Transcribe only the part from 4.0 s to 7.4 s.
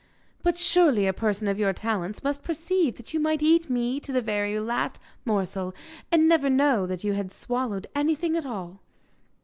the very last morsel and never know that you had